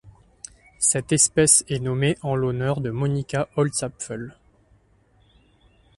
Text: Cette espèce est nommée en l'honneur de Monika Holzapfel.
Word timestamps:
Cette 0.79 1.11
espèce 1.11 1.63
est 1.67 1.77
nommée 1.77 2.17
en 2.23 2.35
l'honneur 2.35 2.81
de 2.81 2.89
Monika 2.89 3.47
Holzapfel. 3.55 4.35